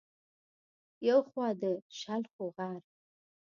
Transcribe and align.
يو 1.07 1.19
خوا 1.29 1.47
د 1.61 1.63
شلخو 1.99 2.45
غر 2.55 2.81